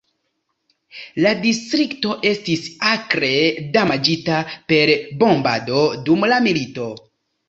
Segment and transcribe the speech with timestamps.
[1.23, 3.29] La distrikto estis akre
[3.75, 4.39] damaĝita
[4.73, 4.93] per
[5.25, 6.89] bombado dum la milito.